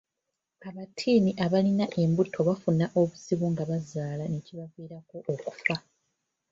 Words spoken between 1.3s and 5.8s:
abali embuto bafuna obuzibu nga bazaala ekibaviirako okufa.